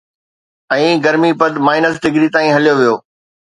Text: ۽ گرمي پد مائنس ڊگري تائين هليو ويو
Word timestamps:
۽ 0.75 0.87
گرمي 1.03 1.29
پد 1.43 1.53
مائنس 1.69 1.95
ڊگري 2.03 2.27
تائين 2.39 2.53
هليو 2.57 2.75
ويو 2.81 2.95